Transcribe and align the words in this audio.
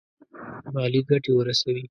مالي 0.73 1.01
ګټي 1.09 1.31
ورسوي. 1.33 1.79